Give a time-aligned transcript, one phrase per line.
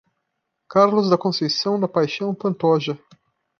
[0.67, 2.97] Carlos da Conceição da Paixao Pantoja